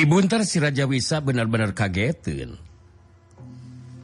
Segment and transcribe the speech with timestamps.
[0.00, 2.56] Kibunter si Raja Wisa benar-benar kagetin.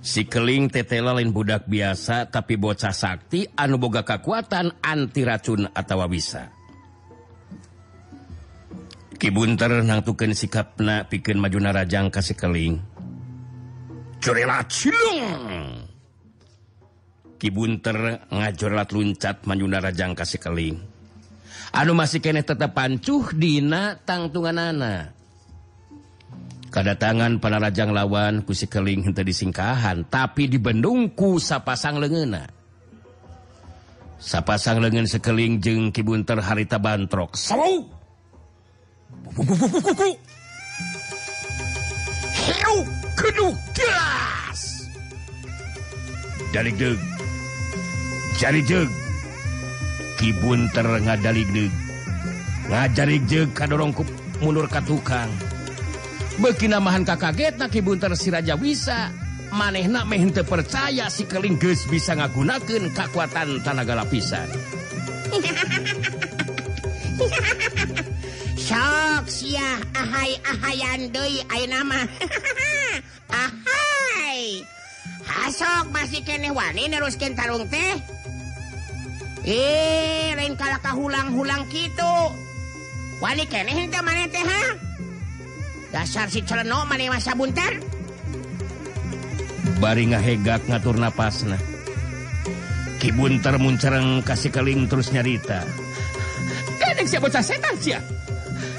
[0.07, 6.05] Si keling tetela lain budak biasa tapi bocah sakti anu boga kekuatan anti racun atau
[6.07, 6.53] wisa.
[9.17, 12.77] Kibunter nangtukeun sikapna pikeun majuna rajang ka si keling.
[14.21, 15.76] Curila cilung!
[17.37, 20.77] kibunter ngajolat luncat manjunara jangka sekeling
[21.73, 25.15] anu masih kene tetap pancuh dina tangtungan Kadatangan
[26.67, 32.57] kedatangan panarajang lawan ku Sikeling henteu disingkahan tapi di Bendungku sapasang lengena
[34.17, 37.37] sapasang lengan sekeling jeng kibunter harita bantrok.
[37.37, 37.85] Seru!
[42.37, 42.77] Hiu,
[43.17, 44.61] keduk, gas!
[46.55, 47.16] Dari deg
[48.37, 48.93] jarijeg
[50.21, 51.45] kibunter ngadali
[52.69, 54.09] ngajari jeg kadorongkup
[54.43, 55.31] mundur ka tukang.
[56.37, 59.09] Beki namahan kakaget na kibunter siraja bisa
[59.55, 64.45] manehna mehente percaya si kelingges bisa ngagunakeun kekuatan tanaga lapisan.
[68.67, 72.03] Sok sia ahai ahayan deui ayeuna mah.
[73.47, 74.67] Ahai.
[75.23, 78.16] Hasok masih keneh wani neruskeun tarung teh?
[79.47, 82.15] eh lain kalkah hulang-hulang gitu.
[83.23, 84.45] Wali keneh mana teh
[85.95, 87.73] dasar si celeno mana masa buntar
[89.79, 91.57] bari ngahegak ngatur napasna.
[92.97, 95.63] Kibunter muncereng kasih keling terus nyarita.
[96.81, 98.01] Kadang siapa bocah setan sia.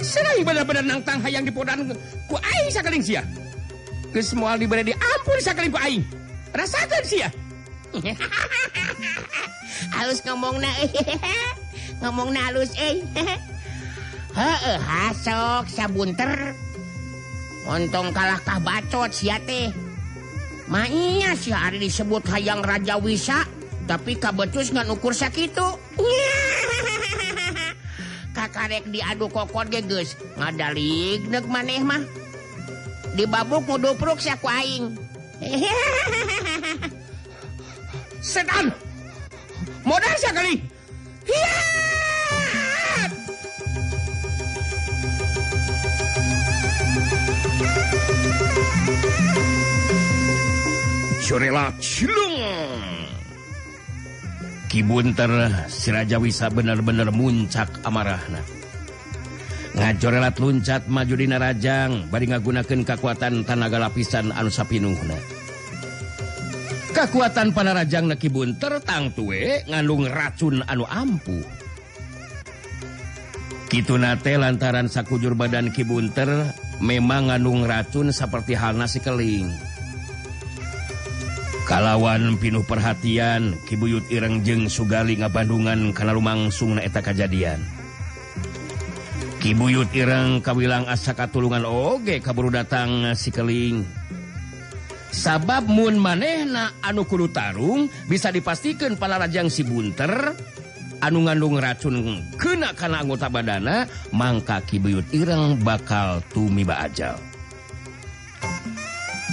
[0.01, 1.93] Serai benar-benar nangtang hayang dipodan
[2.25, 3.21] ku aing sakaling sia.
[4.09, 6.03] Geus moal dibere diampun sakaling ku aing.
[6.49, 7.29] Rasakan sia.
[9.95, 10.91] halus ngomong na eh.
[12.01, 13.01] ngomong na halus eh.
[14.37, 16.53] Heeh hasok sabunter.
[17.65, 19.73] Ontong kalahkah bacot sia teh.
[20.69, 23.49] Mainnya si hari disebut hayang raja wisa
[23.89, 25.65] tapi kabetus ngan ukur sakitu.
[28.37, 32.05] Kakarek diadu kokor geges ngadalig nek maneh mah.
[33.17, 34.93] Dibabuk mudupruk saku aing.
[38.21, 38.73] setan!
[39.87, 40.59] Modal sekali!
[41.27, 43.11] Hiat
[51.27, 52.39] Surela cilung!
[54.67, 55.31] Kibunter
[55.67, 58.39] Sirajawisasa bener-bener muncak amarahna.
[59.77, 65.36] Ngajorelat luncat maju dina Rajang bari ngagunakan kekuatan tanaga lapisan Anusapinungna
[66.95, 71.43] kekuatan Panarajang Nekibun tertang tuwe ngandung racun anu ampuh
[73.67, 79.51] Kitunate lantaran sakujur badan Kibunter memang ngandung racun seperti hal nasi keling.
[81.67, 87.59] Kalawan pinuh perhatian Kibuyut Irengjeng Sugali ngabandungan karena lumangsung naeta kejadian
[89.43, 93.83] Kibuyut Ireng Kawilang asa katulungan Oge kaburu datang si keling.
[95.11, 100.35] sabab Mun manehna anukulu Tarung bisa dipastikan pala Rajang Sibunter
[101.01, 107.17] anu ngandung racun kena karena anggota badana Mangka Kibuyut Ireng bakal tumiba ajal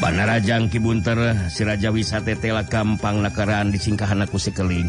[0.03, 4.29] Banarajang Kibunter sirajawisate tela gampang nakaraan sikeling.
[4.37, 4.89] sekeling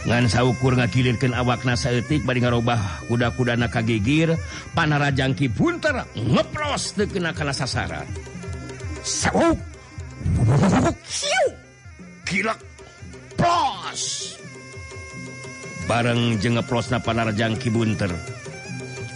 [0.00, 4.38] ngansakur ngakilirkan awak saeutik bari ngarobah kuda-kuda nakagegir
[4.78, 8.06] Panarajang Kibunter ngepros terkena kana sasaran.
[15.90, 18.14] bareng jengeplosna panarjang Kibunter.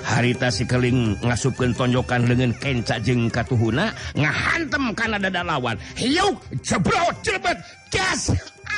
[0.05, 5.79] Harita sikeling ngasupkan tonjokan dengan kenca jeng katuhuna ngahantem karena dada lawan.
[5.95, 7.57] Hiuk jebrot jebet
[7.89, 8.35] gas.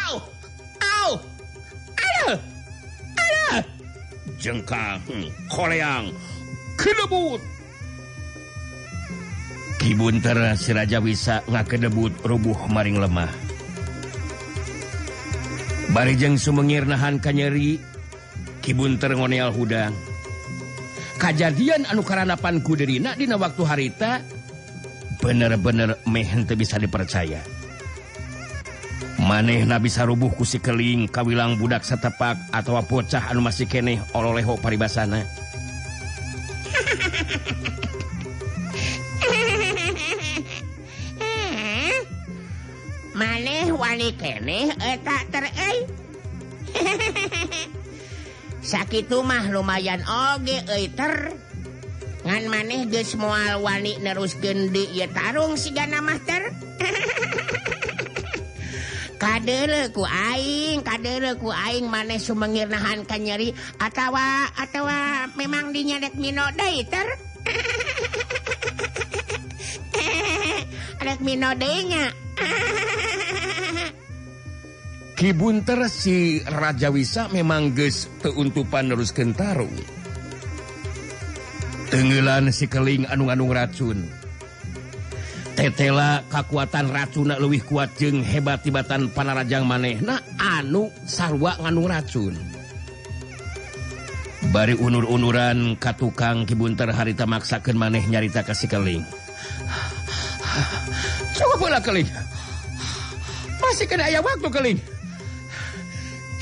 [0.06, 0.20] Au
[0.78, 1.10] au
[1.96, 2.38] ada
[3.16, 3.64] ada
[4.38, 6.12] jengkang hmm, koleang
[6.76, 7.40] kedebut
[9.86, 13.30] Kibunter Siraja wisa ngakedebut rubuh maring lemah.
[15.94, 17.78] Barijeng Sumengir nahan kanyeri,
[18.66, 19.94] Kibunter ngoneal hudang.
[21.22, 24.26] Kajadian anu karanapan kuderina dina waktu harita,
[25.22, 27.38] bener-bener mehen teu bisa dipercaya.
[29.22, 34.58] Maneh na bisa rubuh kusi keling kawilang budak setepak atau pocah anu masih keneh oleho
[34.58, 35.45] paribasana.
[43.96, 44.68] ningali keeh
[45.00, 45.88] tak ter eh.
[48.76, 51.32] sakit mah lumayan oge eh, ter.
[52.28, 56.44] Ngan maneh ge semua wani nerus gendi ya tarung sigana master
[59.96, 67.08] ku aing kadeku aing maneh sumengirnahan kan nyeri atawa atawa memang dinyadek minodai ter.
[71.00, 72.10] Adek minodenya
[75.16, 79.72] Kibunter si Raja Wisa memang ges keuntupan terus Kentarung
[81.88, 84.04] tenggelan sikeling anu-anung racun.
[85.56, 90.04] Tetela kekuatan racuna lebih kuat jeng hebat-tibatan panarajang maneh.
[90.04, 92.36] Nah anu sarwa nganu racun.
[94.52, 99.00] Bari unur-unuran katukang Kibunter harita maksakan maneh nyarita ke sikeling
[101.40, 102.06] coba bola keling.
[103.58, 104.78] Masih kena ayam waktu keling.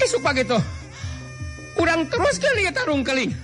[0.02, 0.58] suka gitu
[1.74, 3.34] kurang terus kali ya tarung keling.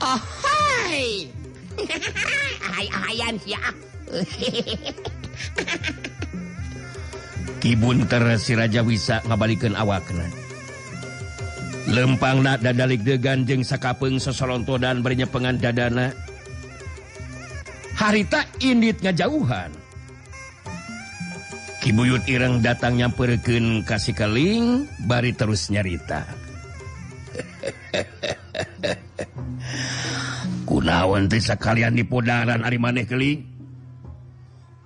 [0.00, 1.28] Ah hai
[2.72, 3.60] hai ayan ya
[7.62, 10.26] kibunter si Raja Wisa ngabalikan awakna
[11.90, 16.14] lempang nak dadalik degan jeng sakapeng sesolonto dan bernyepengan dadana.
[17.98, 19.81] Harita indit ngajauhan.
[21.82, 26.22] Kibuyut Ireng datang perken kasih keling bari terus nyarita.
[30.70, 33.42] Kunaon sekalian di podaran Ari maneh keling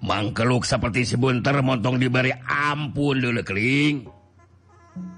[0.09, 4.09] mangkeluk seperti sebunter montong diberi ampun dulu keling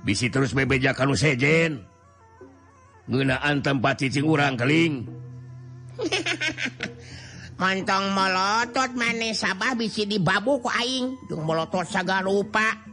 [0.02, 1.86] bisi terus bebeja kalau sejen.
[3.06, 5.06] Ngenaan tempat cicing urang keling
[7.58, 11.26] Montong melotot maneh sabah bisi dibabuku aing.
[11.26, 12.86] Jeung melotot saga rupa.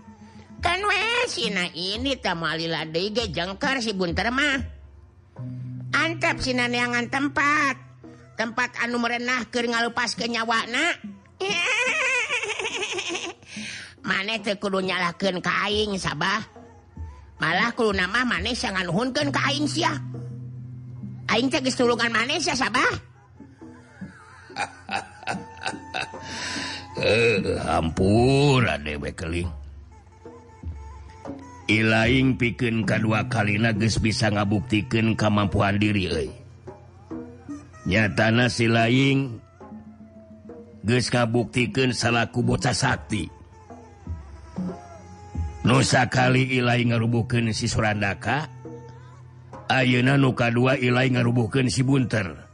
[0.58, 4.58] Kan wesina ini tamalila ge jengkar si bunter mah.
[5.94, 7.78] Antep sina neangan tempat.
[8.36, 10.92] Tempat anu merenah keur ngalupas ke nyawana
[14.06, 16.44] maneh teu kudu nyalahkeun ka aing sabah.
[17.40, 19.94] Malah kudu nama maneh sangan hunkeun ka aing sia.
[21.32, 23.15] Aing teh geus tulungan maneh sia sabah.
[27.68, 29.50] hampura dewekeling
[31.66, 36.30] Ilaing piken kedua kali nages bisa ngabuktikan kemampuan diri e.
[37.90, 39.42] nyatana silaing
[40.86, 43.34] ges kabuktikan salahku bocah sakti.
[45.66, 48.46] Nusa kali Ilaing ngarubuhkan si Surandaka
[49.66, 52.45] Ayeuna nuka dua Ilaing ngarubuhkan si Bunter.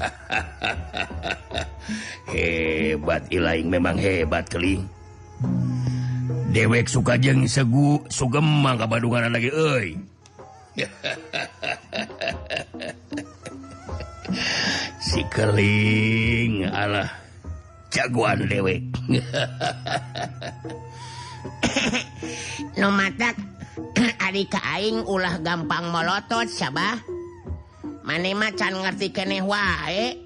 [2.32, 4.88] hebat Ilaing memang hebat keling
[6.50, 9.94] dewek suka jeng segu sugemang kabadungan lagi oi
[15.10, 17.10] si keling Allah
[17.90, 18.86] jagoan dewek.
[22.78, 23.34] No matak
[24.22, 26.96] hari aing ulah gampang melotot sabah
[28.04, 30.16] mane macan ngerti kene wae.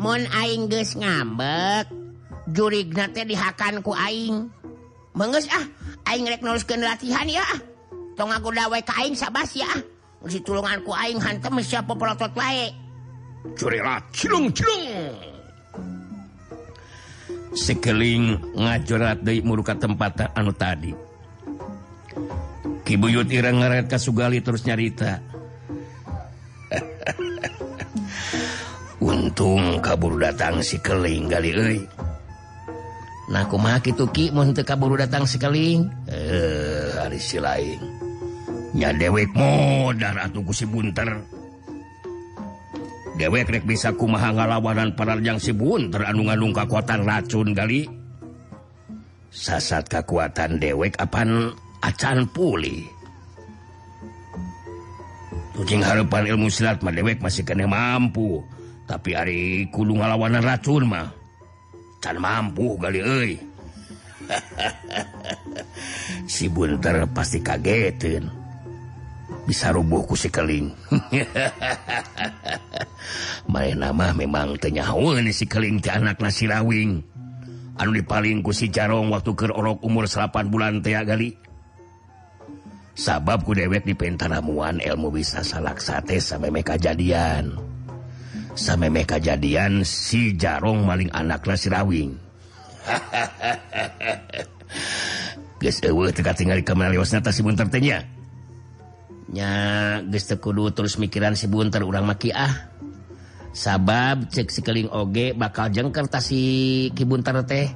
[0.00, 1.92] Mon aing geus ngambek
[2.50, 4.48] jurigna teh dihakan ku aing.
[5.12, 5.64] Mengeus ah
[6.08, 7.60] aing rek neruskeun latihan ya ah.
[8.16, 9.80] Tong aku wae ka aing sabas ya ah.
[10.24, 12.72] Tulungan ku aing hantem siapa pelotot wae.
[13.56, 14.84] Curila cilung cilung.
[17.50, 20.92] Sekeling ngajorat deui muruka tempat anu tadi.
[22.84, 25.29] Kibuyut ireng ngaret kasugali terus nyarita
[29.00, 31.56] untung kabur datang sikeling kali
[34.30, 41.08] mun teu kabur datang sikeling eh hari si lainnya dewek modar atuh ku si bunter.
[43.20, 47.84] Dewek rek bisa kumaha ngalawanan pararjang si bunter anu ngandung kekuatan racun kali
[49.28, 51.52] sasat kekuatan dewek apan
[51.84, 52.80] acan pulih.
[55.52, 58.40] Tucing harapan ilmu silat mah dewek masih kena mampu.
[58.90, 61.06] tapi hari kudu ngalawanan racun mah.
[62.02, 63.32] Can mampu kali euy.
[66.26, 68.26] Si bunter pasti kagetin.
[69.46, 70.70] Bisa rubuhku si keling.
[73.52, 77.02] Main nama memang tenyahuan si keling ke anak nasi rawing.
[77.78, 81.30] Anu dipaling ku si jarong waktu ke orok umur 8 bulan teak gali
[83.00, 87.69] sabab sababku dewek di pentaramuan ilmu bisa salak sate sampai mereka jadian.
[88.54, 92.16] sampai kejadian si jarong maling anaklah sirawing
[100.42, 102.70] kudu terus mikiran sibunter urang makiah
[103.50, 106.42] sabab cek sikeling oge bakal jengkertasi si
[106.94, 107.70] kibunter teh.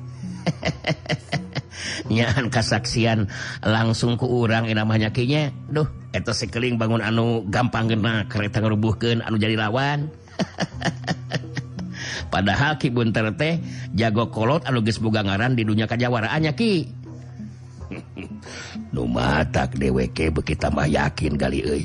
[2.11, 3.29] Nyahan kasaksian
[3.65, 5.51] langsung ke urang namanya kinya.
[5.69, 10.11] Duh itu sikeling bangun anu gampang gena kereta ngerubuhkan anu jadi lawan.
[12.33, 13.61] padahal Ki Bunter teh
[13.95, 16.73] jago kolot anu geus boga ngaran di dunia kajawaraannya Ki.
[18.95, 21.85] Numatak matak dheweke beuki tambah yakin kali euy.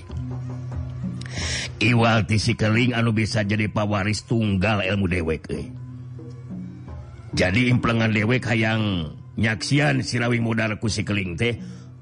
[1.79, 5.65] Iwal ti keling anu bisa jadi pawaris tunggal ilmu dewek euy.
[7.33, 11.55] Jadi implengan dewek hayang nyaksian sirawing modal ku si keling teh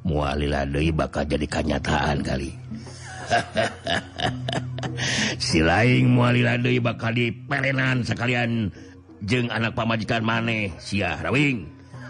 [0.08, 2.52] mualila deui bakal jadi kenyataan kali.
[5.38, 6.42] silain muali
[6.82, 8.74] bakal di perenan sekalian.
[9.18, 11.66] Jeng anak pamajikan maneh siah Rawing.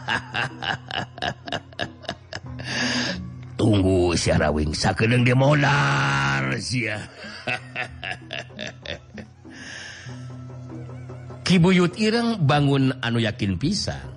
[3.60, 4.72] Tunggu Syiah Rawing.
[4.78, 7.02] Sakedeng dia modal Syiah
[11.48, 14.14] Kibuyut Ireng bangun anu yakin pisang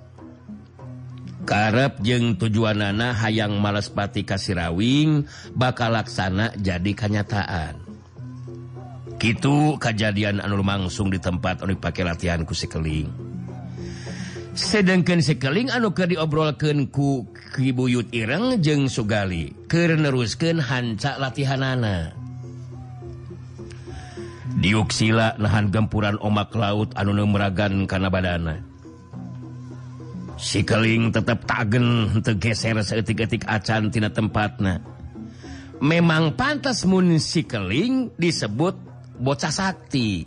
[1.41, 5.25] Karep jeung tujuan nana hayang Malaspati Kasirawing
[5.57, 7.90] bakal laksana jadi kenyataan.
[9.21, 13.05] gitu kejadian anu langsung di tempat oleh pakai latihanku sekeling.
[14.57, 22.17] Sedangkan sekeling anu ke diobrolkan ku kibuyut Ireng jeng Sugali keneruskan hanca latihanana.
[24.57, 28.57] Diuksila nahan gempuran omak laut anu meragan karena badana.
[30.41, 34.81] Sikeling tetap tagen tergeser seetik-etik acan tina tempatna.
[35.77, 38.90] Memang pantas mun sikeling disebut
[39.21, 40.25] bocah Sakti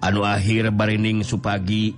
[0.00, 1.92] anu akhir Barining supagi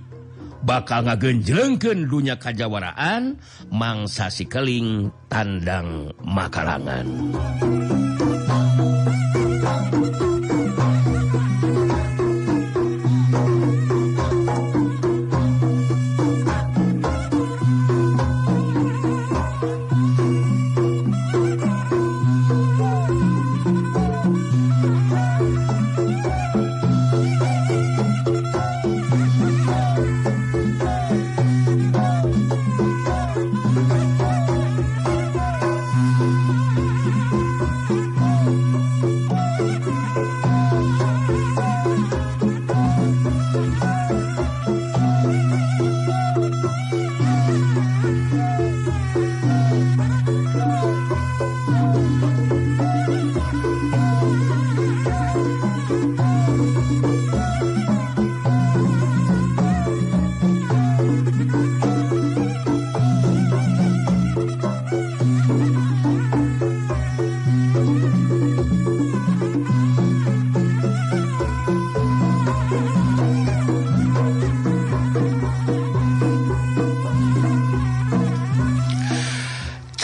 [0.65, 3.39] bakal ngagenjlengken dunya kajawaraan
[3.71, 7.05] mangsa sikeling tandang makarangan.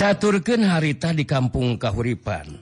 [0.01, 2.57] Saturken harita di Kampung Kahuripan.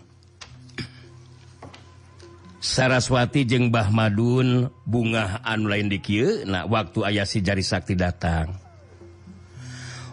[2.59, 6.03] Saraswati jeung Bah Madun bunga anu lain di
[6.43, 8.59] nah waktu ayah si jari sakti datang.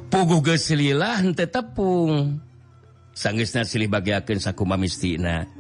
[0.06, 2.38] Pugu gesililah tepung.
[3.11, 5.50] Sanggisna silih bagiken sakuma mistina.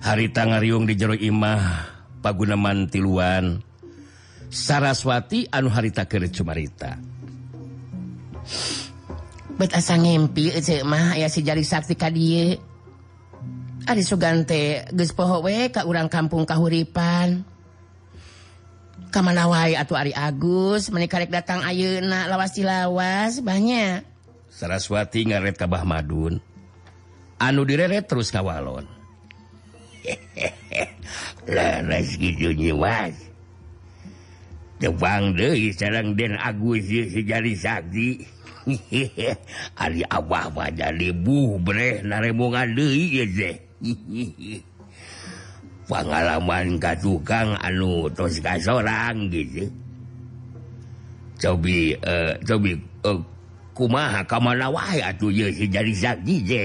[0.00, 1.84] Harita ngariung di jero imah
[2.24, 3.60] pagunaman tiluan.
[4.48, 6.96] Saraswati anu harita keur cumarita.
[9.74, 10.50] asa ngimpi
[10.82, 12.10] mah aya si jari sakti ka
[13.84, 17.44] Ari Sugante gespohowe ka urang kampung kahuripan.
[19.12, 24.02] Kamanawai atau Ari Agus menikarek datang ayeuna lawas lawas banyak
[24.50, 26.42] Saraswati ngaret kabah Madun.
[27.38, 28.86] Anu direret terus kawalon
[31.54, 33.14] laras gitu nyiwas.
[34.80, 38.33] Tebang deh sarang den Agus si jari sakti
[39.84, 43.20] Ali Abah jadi bubre narebongan deui
[45.84, 49.68] Pengalaman ka tukang anu tos ka sorang gitu.
[51.36, 52.72] Cobi uh, cobi
[53.04, 53.20] uh,
[53.76, 56.64] kumaha ka mana wae atuh ye si jari sakti je.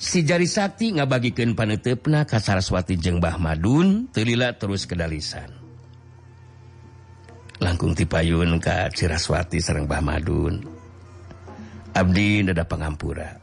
[0.00, 5.59] Si jari sakti ngabagikeun panetepna ka Saraswati jeung Mbah Madun, telila terus kedalisan.
[7.60, 10.64] langkung tipayun Ka Ciraswati Serembah Madun.
[11.92, 13.36] Abdi Dada Pangampura.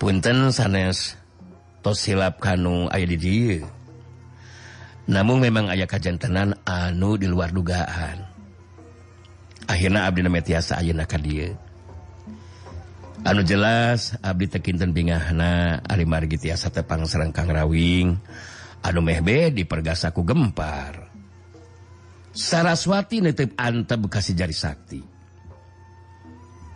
[0.00, 1.14] Punten sanes
[1.84, 3.62] tos silap kanu aya did
[5.06, 8.26] namun memang ayah kajjantenan anu di luar dugaan.
[9.70, 11.54] Akhirnya Abdi Nametiasa Aunaka dia
[13.26, 18.14] anu jelas Abdi Tekinten Bingahna Alimargi tiasa Tepang Serangkang Rawing.
[18.86, 21.05] Anu Mehbe dipergasaku gempar.
[22.36, 25.00] Saraswati netip Anta Bekasi Jari Sakti.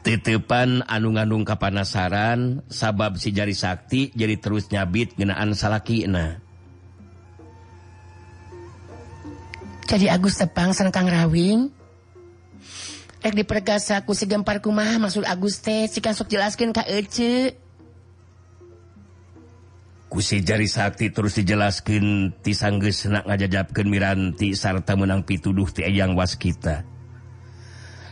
[0.00, 6.40] Titepan anu-ganung kapanasaran sabab si Jari Sakti jadi terus nyabit ngenaan salakina.
[9.84, 11.68] Jadi Agus Tepang san Kang Rawing.
[13.20, 17.52] Rek dipergasaku si gempar kumaha maksud Agus teh, sikan sok jelaskeun ka Ece.
[20.10, 26.34] kusi jari sakti terus dijelaskan tisangge senak ngajajapkan miranti sarta menang pituduh ti yang was
[26.34, 26.82] kita.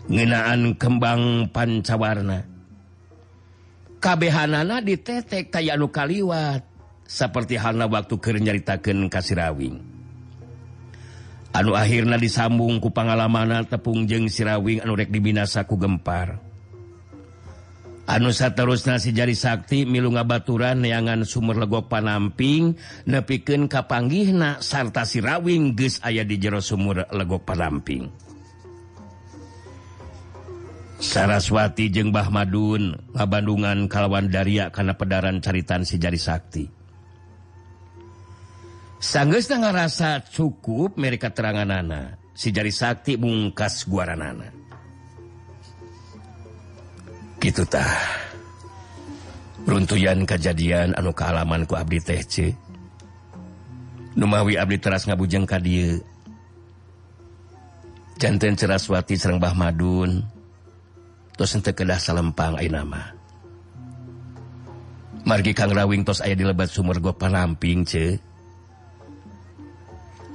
[0.09, 2.47] Ngenaan kembang pancawarna.
[3.99, 6.63] Kabehanana ditetek kaya anu kaliwat
[7.03, 9.99] seperti halna waktu keur nyaritakeun ka Sirawing
[11.59, 16.48] anu akhirna disambung ku pangalamanna tepung jeung sirawing anu rek dibinasa ku gempar.
[18.09, 22.75] anusa terus nasi jari Sakti milu ngabaturan neangan sumber legok panamping
[23.05, 28.09] nepiken kapanggihna sarta sirawing geus aya di jero sumur legok panamping.
[30.99, 36.67] Saraswati jeung Bah Madun ngabandungan kalawan Daria karena pedaran caritan si jari Sakti.
[38.99, 44.58] Sanggeus ngarasa cukup mereka terangan nana si jari Sakti bungkas guaranana.
[47.39, 47.89] gitutah
[49.65, 52.35] runtuyan kejadian anu kealamanku Abdi TC
[54.19, 55.63] Numawi Abdi teras ngabujeng ka
[58.19, 60.27] jantan ceraswati Serembah Madun.
[61.39, 63.15] Terus ente kedah salempang ay nama
[65.29, 68.17] margi Kang Rawing tos aya di lebat sumur go panamping ce.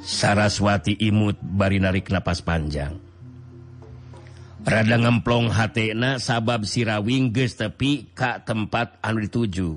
[0.03, 2.93] Saraswati imut bari narik napas panjang.
[4.63, 9.75] rada ngemplong hatna sabab sirawing geus tepi Ka tempat anu dituju.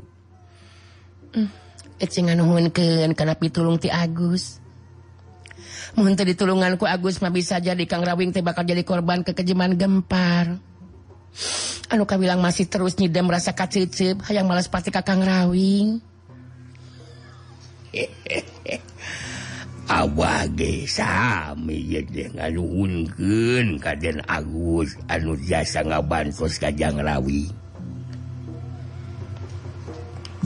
[1.35, 1.51] Mm.
[3.17, 4.61] Karena pitulung ti Agus.
[5.97, 10.61] Muntah ditulunganku Agus mah bisa jadi Kang Rawing teh bakal jadi korban kekejaman gempar.
[11.89, 16.05] Anu kawilang masih terus nyidam merasa kacicip hayang malas pasti Kakang Rawing.
[19.87, 22.03] awage sami
[22.35, 27.47] ngaluhunkeun kaden Agus anu jasa ngabantos ka Janglawi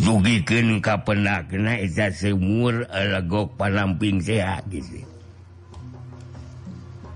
[0.01, 5.05] Dugikeun ka penakna eta semur legok panamping sehat gitu.
[5.05, 5.05] E.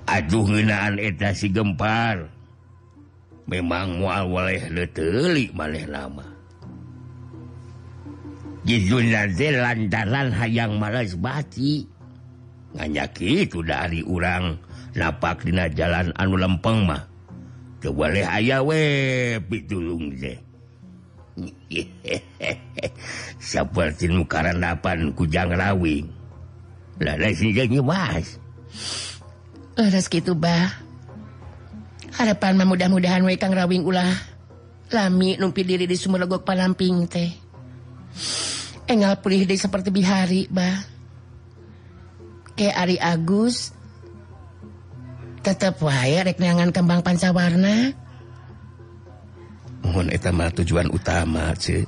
[0.05, 2.29] Aduh ngeunaan eta si gempar
[3.49, 6.29] memang mual waleh leuteuli maneh lama.
[8.69, 11.94] Jijun lantaran hayang malas bati.
[12.75, 14.59] nganyaki itu dari urang.
[14.95, 17.03] Napak dina jalan anu lempeng mah.
[17.83, 18.83] Keboleh aya we
[19.51, 20.39] pitulung deh
[23.43, 26.07] seperti nukaran dapan kujang rawi
[27.03, 28.39] lada jadi mas.
[29.75, 30.71] Eh, Leres gitu bah.
[32.15, 34.15] Harapan mah mudah-mudahan we kang rawing ulah.
[34.95, 37.35] Lami numpi diri di sumur legok palamping teh.
[38.87, 40.94] Engal pulih deh seperti bihari bah.
[42.55, 43.75] ke Ari Agus
[45.45, 47.93] tetap rek reknangan kembang pancawarna.
[49.85, 51.85] Mohon etama tujuan utama ce.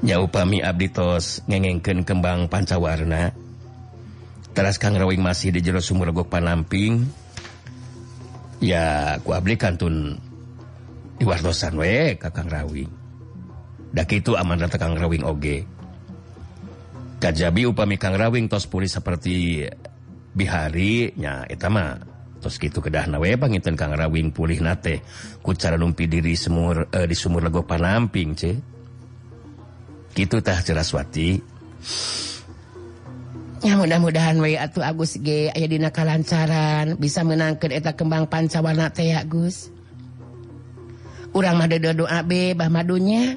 [0.00, 3.34] Abdi abditos ngengengkeun kembang pancawarna.
[4.54, 7.04] Teras kang rawing masih di jero sumur gok panamping.
[8.62, 10.16] Ya ku abdi kantun
[11.18, 12.88] diwartosan we kakang rawing.
[13.90, 15.66] Dak itu amanah kang rawing oge.
[17.20, 19.68] Kajabi upami Kang Rawing tos pulih seperti
[20.32, 22.00] biharinya itama
[22.40, 25.04] tos gitu kedah nawe pangitan Kangrawing pulih nate
[25.44, 28.52] ku cara numpi diri semur eh, di sumur lego panamping ce
[30.16, 31.28] gitu tah ceraswati
[33.60, 39.12] Ya mudah-mudahan we atuh Agus G aya dina kalancaran bisa menangkeun eta kembang pancawarna teh
[39.12, 39.68] Agus.
[41.36, 43.36] Urang mah doa be bah madunya.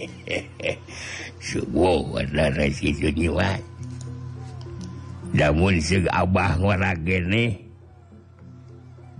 [1.46, 2.20] subuh
[3.12, 3.50] jiwa.
[5.30, 5.78] Namun
[6.10, 6.58] Abah
[7.06, 7.44] gene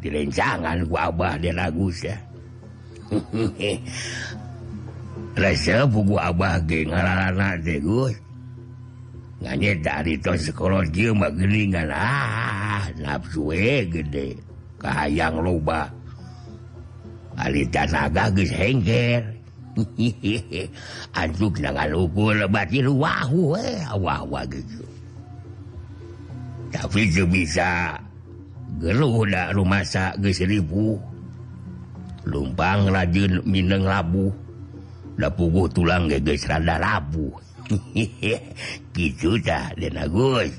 [0.01, 2.17] direncangan ku Abah dia Agus ya
[5.39, 7.79] rasa buku Abah ge ngarana teh
[9.41, 11.89] nganye dari to psikologi dia mah geningan.
[11.89, 13.57] Ah nafsu
[13.89, 14.37] gede.
[14.77, 15.89] Kahayang loba.
[17.41, 19.40] Ali tanaga geus hengger.
[20.01, 20.69] Eh.
[26.71, 27.99] tapi bisa
[28.79, 30.99] geludak rumah sakribu
[32.29, 34.31] lumpang rajin Mineng labu.
[35.21, 37.29] Udah pugu tulang geges rada labu.
[38.97, 40.53] Gitu dah dan Agus.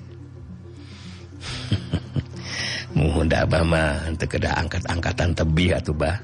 [2.97, 3.85] Mohon dah bama.
[4.05, 6.17] Untuk angkat angkatan tebih atau bah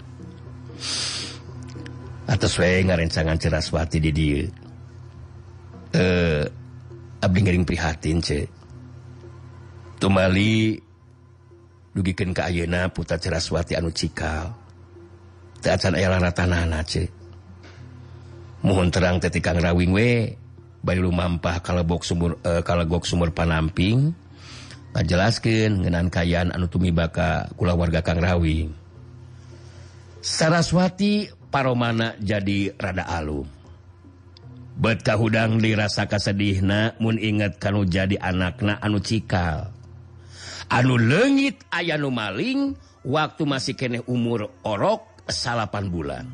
[2.27, 4.43] atas ngarencangan ceraswati di dia
[5.95, 6.43] eh
[7.17, 8.45] Abding prihatin ce.
[9.97, 10.77] Tumali
[11.97, 14.53] dugikan ke Ayeuna puta ceraswati anu cikal.
[15.57, 17.09] Teacan ayah raratanana ce.
[18.61, 20.37] Mohon terang teti kang rawing we
[20.85, 24.13] bayi lumampah kalebok sumur eh, kalau kalegok sumur panamping
[24.93, 28.69] ngajelaskeun ngenan kayaan anu tumibaka kula warga kang rawing.
[30.21, 33.49] Saraswati paromana jadi rada alum
[34.77, 39.73] betah hudang dirasa kasedihna Mun inget kalau jadi anakna anu cikal.
[40.69, 46.25] Anu lenggit ayanu maling waktu masih kene umur orok salapan bulan.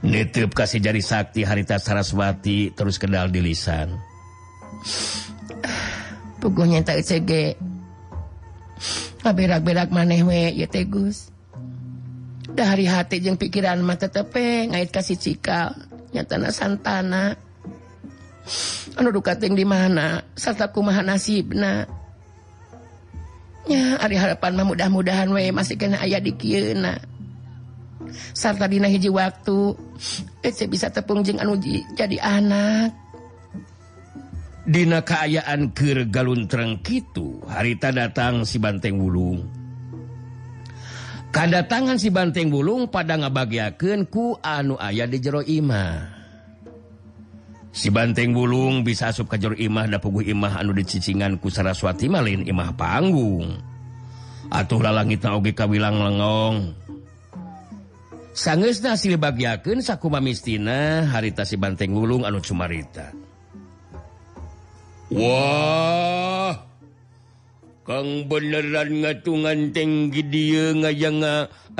[0.00, 3.92] Nitip kasih jari sakti harita Saraswati terus kendal di lisan.
[6.40, 7.60] Pugunya tak cege
[9.20, 11.29] berak-berak maneh we ya tegus
[12.54, 15.74] dari hati jeung pikiran mah tepe eh, ngait kasih cikal
[16.10, 17.34] nyatana santana.
[18.98, 20.26] Anu duka dukating di mana?
[20.34, 21.86] Serta kumaha nasibna.
[23.70, 26.98] Nya ari harapan mah mudah-mudahan we masih kena ayah di kieuna
[28.34, 29.76] sarta dina hiji waktu
[30.42, 31.58] eh, ece bisa tepung jeung anu
[31.94, 32.94] jadi anak.
[34.70, 39.59] Dina keayaan keur Galun Trengkitu harita datang si Banteng Wulung.
[41.32, 46.18] tangan si Banteng Bulung pada ngabagiaken ku anu ayah di jero Imah.
[47.70, 52.42] Si Banteng Bulung bisa asup kejor Imah dan pugu Imah anu dicicingan ku Saraswati Malin
[52.42, 53.62] Imah panggung.
[54.50, 56.74] Atuh lalangit oge kawilang lengong
[58.40, 63.12] sangesna silibagiakeun sakuma mistina harita si Banteng Bulung anu cumarita.
[65.10, 66.69] Wah!
[67.80, 71.24] Kang beneran ngatungan tenggi dia ngayang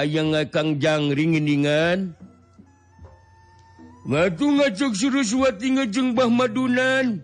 [0.00, 2.16] ayang kang jang ringiningan.
[4.08, 7.20] Ngatung ngacok suruswati ngejeng Bah Madunan.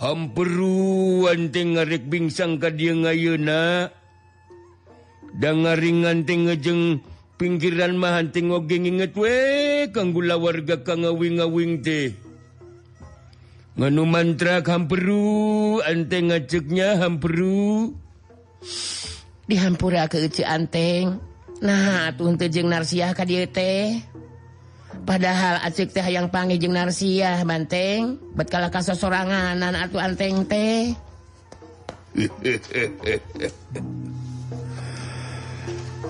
[0.00, 3.90] Hamperuan te ngarek bingsang ka dia ngayeuna
[5.36, 7.02] da ngaringan te ngejeng
[7.36, 12.27] pinggiran mahan te ogeng inget we gula warga kang ngawing-ngawing teh.
[13.78, 17.94] nganu mantra hamperu ante ngaceknya hamperu
[19.46, 21.22] dihampura ke Eci anteng.
[21.62, 24.02] Nah tuntejeng narsiah ka dia teh.
[25.06, 30.92] Padahal acik teh yang pangijeng narsiah banteng betkala kaso soranganan atuh anteng teh.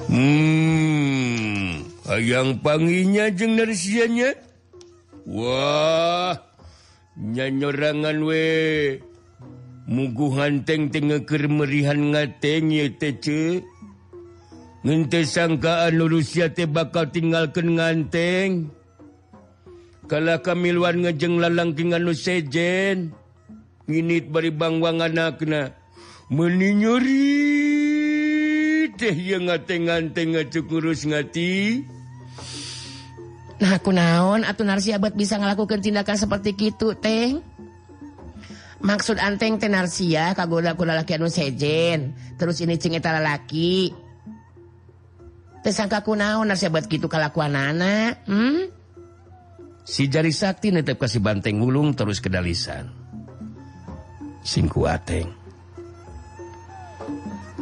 [0.08, 4.34] Hmm hayang panginya jeng narsiahnya?
[5.28, 6.47] Wah
[7.18, 8.46] nyanyorangan we.
[9.88, 12.12] Muguhan teng tengahker merihan
[12.68, 13.64] ye tece
[14.84, 18.68] ngente sangkaan Rusia te bakal tinggalkan nganteng.
[20.08, 23.12] Kala kami luar ngejeng lalangkingan nu sejen
[23.88, 25.72] nginit bari bangwang anakna
[26.28, 27.32] meninyuri
[28.96, 31.80] teh yang ngateng nganteng ngacuk ngati.
[33.58, 37.38] Nah aku naon atau narsi abad bisa ngelakukan tindakan seperti gitu teh?
[38.78, 42.14] Maksud anteng tenarsia kagoda kuda laki anu sejen.
[42.38, 43.90] Terus ini cengeta lalaki.
[45.66, 48.70] Tersangka ku naon narsi abad gitu kalakuan anak hmm?
[49.88, 52.92] si jari sakti netep kasih banteng wulung terus kedalisan.
[54.44, 55.32] Singku ateng.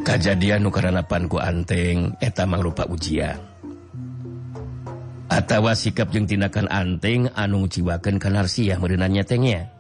[0.03, 3.39] Kejadian nukaranapanku anteng eta mangrupa ujian.
[5.27, 9.77] Atawa sikap jeung tindakan anting anu ciwaken kanarsiah merenanya tengnya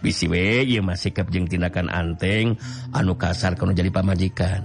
[0.00, 2.56] bisi we masih sikap jeung tindakan anteng
[2.94, 4.64] anu kasar kalau jadi pamajikan.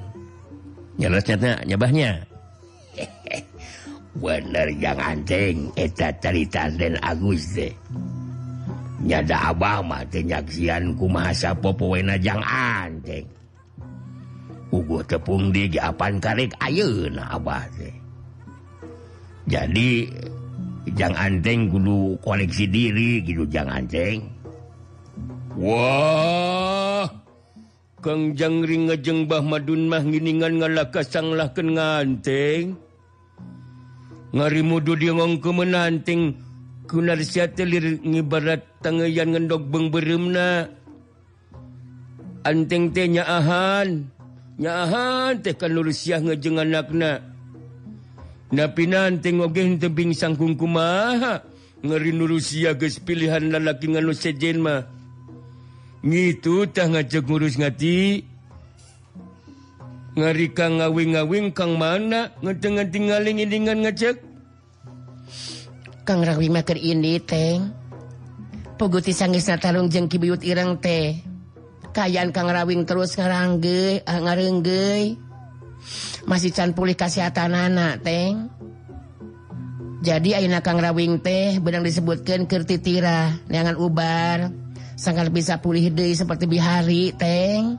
[0.96, 2.24] Nyelasnya nyabahnya.
[4.22, 7.74] Bener yang anteng eta cerita dan Agus deh
[9.04, 13.28] nyada abah mah tenyaksian kumaha popowena jang anteng
[14.72, 18.03] ugu tepung di apan karek ayeuna abah teh.
[19.48, 19.90] jadi
[20.94, 24.28] jangan anteng kudu koleksi diri gitu jangan anteng
[25.54, 27.06] Wah
[28.04, 32.76] Kengjangring ngejeng Bah Madun mah nginingan ngalaka sanglah ken nganteng
[34.34, 36.36] ngarimudu dia ngong ke menanting
[36.90, 40.68] kunar siatelir ngibarat tangayan ngendok beng beremna.
[42.44, 44.04] Anteng teh nyaahan
[44.60, 47.33] nyaahan teh kan lurus ngejeng anakna.
[48.54, 51.42] Napinan oge te sangkung kumaha
[51.82, 54.86] ngeri nurusia geus pilihan lalaki nganu sejenmah
[56.04, 58.28] Ngitu tah ngajak ngurus ngati.
[60.20, 64.20] Ngari kang ngawing-ngawing kang mana ngetengah tinggaling ilingan ngajak.
[66.04, 67.72] Kang Rawi maker ini teng.
[68.76, 71.24] Poguti sangis natarung jeng kibiyut ireng teh.
[71.96, 75.14] Kayaan Kang Rawing terus ngarangge ah, ngarengge
[76.34, 78.50] masih can pulih kesehatan anak teng
[80.02, 84.50] jadi Aina Kang Rawing teh benang disebutkan kertitira neangan ubar
[84.98, 87.78] sangat bisa pulih deui seperti bihari teng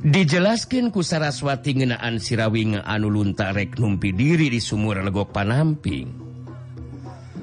[0.00, 6.06] dijelaskan ku Saraswati ngenaan sirawing anu lunta rek numpi diri di sumur legok panamping.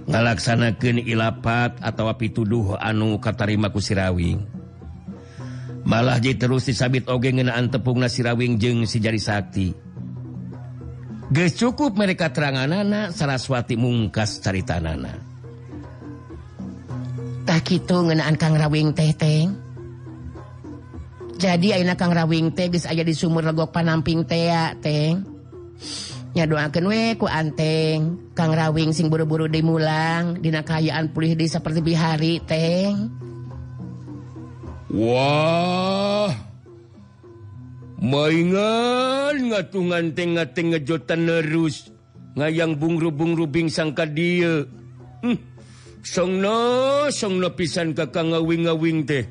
[0.05, 4.54] Ngalaksanakan ilapat atau pituduh anu katarima ku sirawing
[5.85, 9.71] malah je terus disabit oge ngenaan tepung nasirawing jeung sijari Sakti.
[11.31, 15.35] Geus cukup mereka teranganana Saraswati mungkas carita nana
[17.45, 19.53] tak itu ngenaan Kang Rawing tehteng
[21.35, 25.27] jadi enak Kang Rawing teh bisa aja di sumur legok panamping tea teng.
[26.35, 28.31] Doakan weku anteng.
[28.31, 33.11] Kang Rawing sing buru-buru dimulang Dina kayaan pulih di seperti bihari teng.
[34.95, 36.31] Wah.
[37.99, 41.91] Mainan ngatungan tengah-tengah jotan nerus.
[42.39, 44.63] Ngayang bungrubungrubing sangka dia.
[45.19, 45.35] Hmm.
[46.05, 49.27] songno songno pisan kakak ngawing-ngawing teh.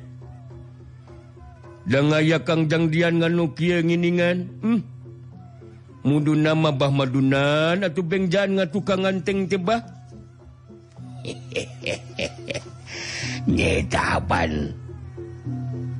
[1.85, 4.37] Dan ngaya kangjang dian nganu kia nginingan?
[4.61, 4.81] Hmm.
[6.05, 9.81] mudu nama bah madunan atau bengjan ngatukangan nganteng tebah
[13.49, 14.84] Ngetapan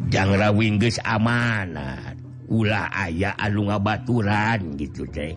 [0.09, 2.17] jangan geus amanat.
[2.45, 5.33] Ulah aya anu ngabaturan gitu teh.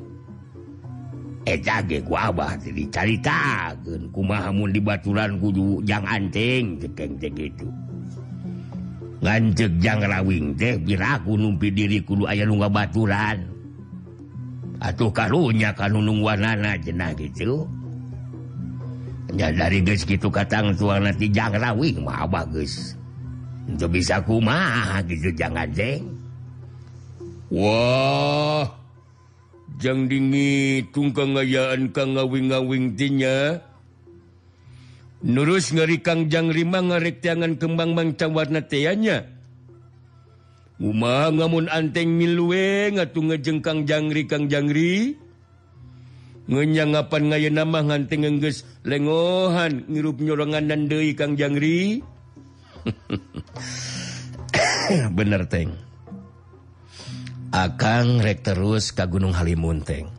[1.49, 7.69] Eta ge ku abah dicaritakeun kumaha mun di baturan kudu jang anting cekeng teh itu
[9.25, 13.49] ngancek jang rawing teh biraku numpi diri kudu aya nu ngabaturan.
[14.85, 17.65] Atuh karunya kanu wanana jenah gitu.
[19.33, 22.98] Ya dari geus gitu katang tuang nanti jang rawing mah abah geus
[23.69, 26.09] untuk bisa kuma gitu jangan jeng
[27.49, 28.69] Wah
[29.81, 33.37] jangan dingi tungkangaan Ka ngawing-ngawingtinya
[35.25, 39.25] nurus ngeri Kangjang Rima ngarek tiangan kembang manca warna teanya
[40.79, 45.19] Uma ngamun anteng milwe ngatu ngejeng Kang Jangri Kang Jangri
[46.49, 52.01] ngenyang ngenyangapan ngaya nama nganteng ngengges lengohan ngirup nyorongan dan Kang Jangri?
[55.19, 55.73] bener teng.
[57.49, 60.19] Akan rek terus ke Gunung Halimunteng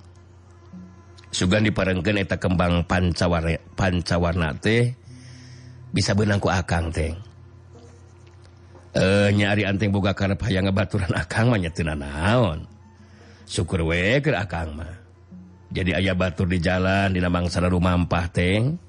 [1.30, 4.94] sugan diparengken eta kembang pancawar pancawarna teh
[5.94, 7.18] bisa benangku akang teng.
[8.94, 12.66] Eh nyari anteng boga karep hayang ngebaturan akang mah nyetina naon.
[13.46, 14.98] Syukur we keur akang mah.
[15.70, 18.82] Jadi ayah batur di jalan di namang sana rumampah teng.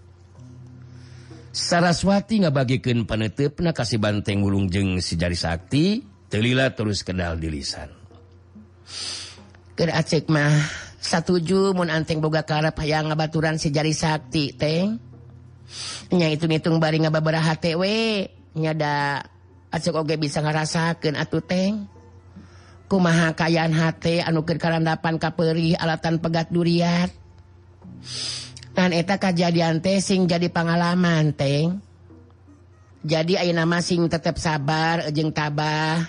[1.51, 7.91] Saraswati ngabagikan penutup na kasih banteng gulung jeng sejari sakti telila terus kenal di lisan.
[9.81, 10.55] Acek mah
[11.01, 15.01] satuju mun anteng boga karep hayang ngabaturan si jari sakti teng
[16.13, 19.25] nya hitung-hitung bari ngababaraha tewe nyada
[19.73, 21.89] acek oge bisa ngarasakeun atuh teng
[22.93, 27.09] kumaha kayaan hate anu keur karandapan kaperi alatan pegat duriat
[28.81, 31.85] Ngan eta kejadian tesing jadi pengalaman teng
[33.05, 36.09] jadi ayeuna nama sing tetap sabar jeng tabah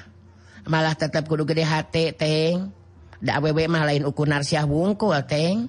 [0.63, 2.71] malah tetap kudu gede hati teng
[3.19, 5.67] da awewe mah lain ukur narsiah wungkul teng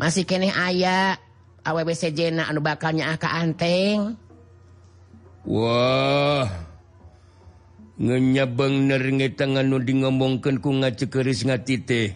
[0.00, 1.20] masih kene ayah
[1.60, 4.16] awewe sejena anu bakalnya aka anteng
[5.44, 6.48] wah.
[8.00, 12.08] Ngenyabang nerenge anu nu di ngomongkan ku ngacekeris ngati teh.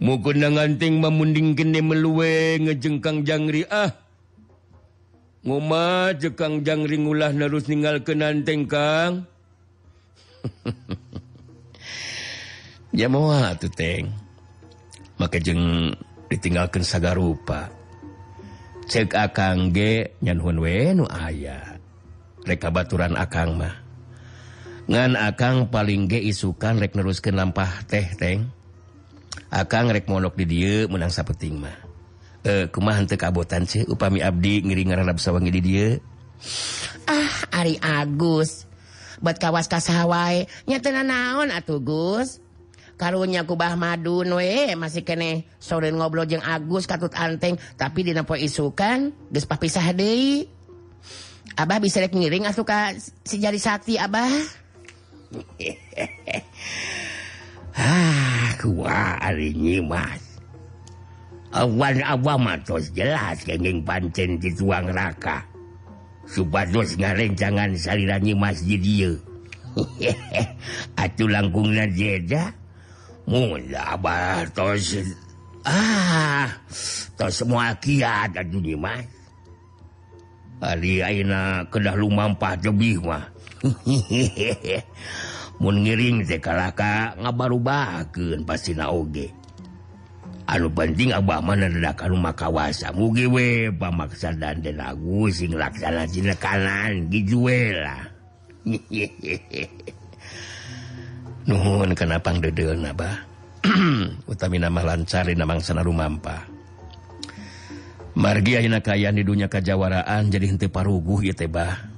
[0.00, 3.92] mukun ngating memunding gene meluwe ngejengkang jangri ah.
[5.46, 9.30] Ngoma jekang jangri ngulah narus ningal kenanteng Kang.
[12.96, 13.28] Ya mau
[13.60, 14.08] tuh teng.
[15.20, 15.92] Maka jeng
[16.32, 17.68] ditinggalkan saga rupa.
[18.88, 21.76] Cek akang ge nyanhun we nu aya.
[22.48, 23.84] Reka baturan akang mah.
[24.88, 28.48] Ngan akang paling ge isukan rek neruskeun lampah teh teng.
[29.50, 31.76] akan rek monok di dia menang sapeting mah.
[32.46, 33.86] E, kumaha henteu kabotan sih?
[33.86, 35.88] Upami abdi ngiring ngararap sawangi di dia.
[37.06, 38.66] Ah Ari Agus.
[39.18, 42.42] Buat kawas kasawai nyatana naon atuh Gus.
[42.96, 48.40] Karunya kubah madun we masih kene sore ngobrol jeung Agus katut anteng tapi dina poe
[48.40, 50.48] isukan geus papisah deui.
[51.56, 54.32] Abah bisa rek ngiring atuh ka si jari sakti Abah.
[57.76, 58.25] Ah,
[59.54, 60.26] nyimas
[61.56, 65.40] Awan Abamatos jelas kenging pancen di tuang raka.
[66.28, 69.16] Supados ngarencangan salira nyimas jadi
[71.00, 72.52] atuh langkung jeda.
[73.24, 73.96] Mula
[74.52, 75.00] tos
[75.64, 76.50] ah
[77.16, 79.06] tos semua kiat atuh nyimas
[80.60, 83.28] hari aina kedah lumampah lebih mah
[85.60, 89.32] ngiring zekalaka ngabarubakeun pasti naoge.
[90.46, 97.10] Anu penting Abah mendakan rumah kawasa mugiwe pamaksa dan Den lagu sing laksana Cina kanan
[97.10, 97.98] gijuela
[101.50, 103.26] Nuhun kenapa dede naba
[104.30, 106.46] utami nama lancari namang sana rumampa.
[108.14, 111.95] Margi ayeuna kayaan di dunya kajawaraan jadi henteu paruguh ieu teh bah.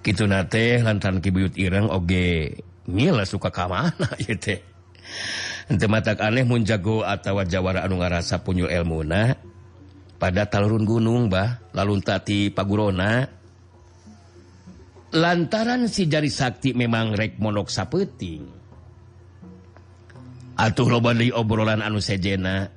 [0.00, 2.56] gitu nate lantaran kibuyut Irang oge
[2.88, 4.08] ngila suka kamana
[4.44, 4.60] teh.
[5.70, 9.38] Matak aneh mun jago atawa jawara anu ngarasa punyul elmuna
[10.18, 13.38] pada talurun gunung bah lalu tati pagurona.
[15.10, 18.46] Lantaran si jari sakti memang rek monok sapeting.
[20.54, 22.70] Atuh loba deui obrolan anu sejena.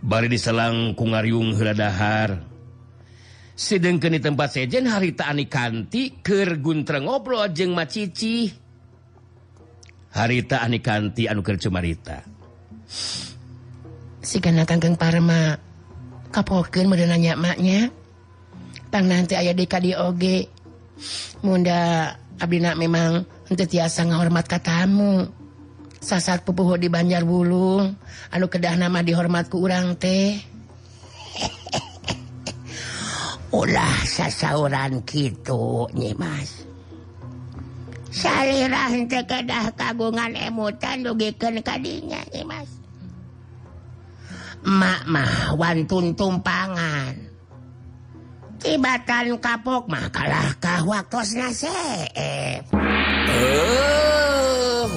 [0.00, 2.55] Bari diselang ku ngariung heladahar
[3.56, 8.52] sedangkan di tempat sejen harita Ani kanti keguntre ngobrol jeng macici.
[10.12, 12.20] Harita Ani kanti anuker cumarita.
[14.20, 15.56] Si kanggeng Parma
[16.28, 17.88] kapoken nanya maknya
[18.92, 20.52] tang nanti ayah deka di oge
[21.40, 25.28] Munda Abdina memang untuk tiasa menghormat katamu
[26.00, 27.96] sasat pupuhu di Banjar Bulung
[28.32, 30.36] anu kedah nama dihormatku urang teh.
[33.52, 36.66] ulah sasauran gitu nyimas
[38.16, 42.76] Syrirah kedah kagungan emutan dugikan kadinya nyimas
[44.66, 47.14] Mak mah wantun tumpangan.
[48.58, 51.70] Tibatan kapok mah kalah kah waktosna nase
[52.18, 52.66] eh.
[53.30, 54.90] Uh,